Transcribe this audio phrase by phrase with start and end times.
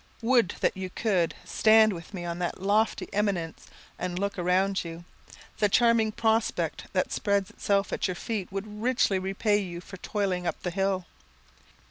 [0.23, 3.67] Would that you could stand with me on that lofty eminence
[3.99, 5.05] and look around you!
[5.59, 10.47] The charming prospect that spreads itself at your feet would richly repay you for toiling
[10.47, 11.05] up the hill.